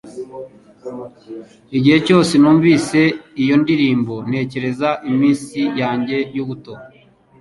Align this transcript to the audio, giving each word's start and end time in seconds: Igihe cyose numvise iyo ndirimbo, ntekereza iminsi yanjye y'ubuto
Igihe 1.77 1.97
cyose 2.07 2.33
numvise 2.41 2.99
iyo 3.41 3.55
ndirimbo, 3.61 4.15
ntekereza 4.29 4.89
iminsi 5.11 5.59
yanjye 5.79 6.17
y'ubuto 6.35 6.73